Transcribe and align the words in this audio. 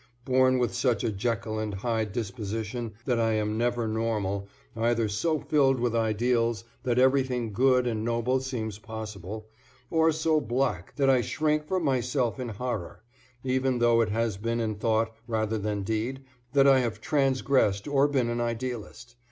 Born 0.25 0.57
with 0.57 0.73
such 0.73 1.03
a 1.03 1.11
Jekyll 1.11 1.59
and 1.59 1.75
Hyde 1.75 2.11
disposition 2.11 2.93
that 3.05 3.19
I 3.19 3.33
am 3.33 3.55
never 3.55 3.87
normal, 3.87 4.47
either 4.75 5.07
so 5.07 5.37
filled 5.39 5.79
with 5.79 5.95
ideals 5.95 6.63
that 6.81 6.97
everything 6.97 7.53
good 7.53 7.85
and 7.85 8.03
noble 8.03 8.39
seems 8.39 8.79
possible, 8.79 9.47
or 9.91 10.11
so 10.11 10.41
black 10.41 10.95
that 10.95 11.07
I 11.07 11.21
shrink 11.21 11.67
from 11.67 11.83
myself 11.83 12.39
in 12.39 12.49
horror 12.49 13.03
even 13.43 13.77
though 13.77 14.01
it 14.01 14.09
has 14.09 14.37
been 14.37 14.59
in 14.59 14.73
thought 14.73 15.15
rather 15.27 15.59
than 15.59 15.83
deed 15.83 16.23
that 16.53 16.65
I 16.67 16.79
have 16.79 16.99
transgressed 16.99 17.87
or 17.87 18.07
been 18.07 18.31
an 18.31 18.41
idealist. 18.41 19.13